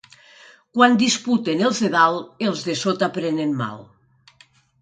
Quan 0.77 0.95
disputen 1.01 1.61
els 1.69 1.81
de 1.87 1.91
dalt, 1.97 2.31
els 2.49 2.65
de 2.71 2.77
sota 2.87 3.11
prenen 3.19 3.55
mal. 3.63 3.85